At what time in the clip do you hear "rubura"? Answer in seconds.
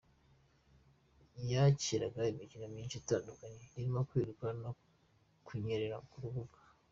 6.23-6.61